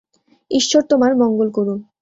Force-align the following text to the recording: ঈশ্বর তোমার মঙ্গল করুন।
ঈশ্বর 0.51 0.81
তোমার 0.89 1.11
মঙ্গল 1.15 1.49
করুন। 1.51 1.79